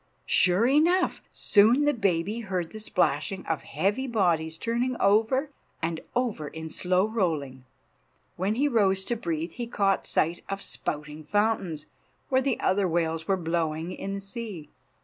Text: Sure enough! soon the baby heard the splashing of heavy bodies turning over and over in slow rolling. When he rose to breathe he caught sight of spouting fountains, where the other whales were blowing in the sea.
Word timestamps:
Sure 0.25 0.65
enough! 0.65 1.21
soon 1.31 1.85
the 1.85 1.93
baby 1.93 2.39
heard 2.39 2.71
the 2.71 2.79
splashing 2.79 3.45
of 3.45 3.61
heavy 3.61 4.07
bodies 4.07 4.57
turning 4.57 4.95
over 4.99 5.51
and 5.79 5.99
over 6.15 6.47
in 6.47 6.71
slow 6.71 7.05
rolling. 7.05 7.65
When 8.35 8.55
he 8.55 8.67
rose 8.67 9.03
to 9.03 9.15
breathe 9.15 9.51
he 9.51 9.67
caught 9.67 10.07
sight 10.07 10.41
of 10.49 10.63
spouting 10.63 11.25
fountains, 11.25 11.85
where 12.29 12.41
the 12.41 12.59
other 12.61 12.87
whales 12.87 13.27
were 13.27 13.37
blowing 13.37 13.91
in 13.91 14.15
the 14.15 14.21
sea. 14.21 14.69